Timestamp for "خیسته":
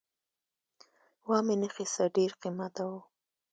1.75-2.03